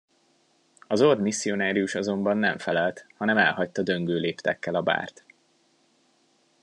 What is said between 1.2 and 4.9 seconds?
misszionárius azonban nem felelt, hanem elhagyta döngő léptekkel a